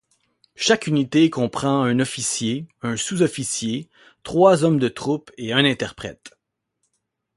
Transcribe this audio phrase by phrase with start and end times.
[0.55, 3.87] Chaque unité comprend un officier, un sous-officier,
[4.23, 6.31] trois hommes de troupe et un interprète.